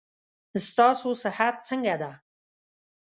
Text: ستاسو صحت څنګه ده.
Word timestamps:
ستاسو 0.67 1.09
صحت 1.23 1.55
څنګه 1.67 1.95
ده. 2.01 2.11